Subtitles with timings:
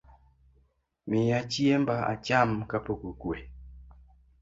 [1.09, 3.37] Miya chiemba acham kapok okue.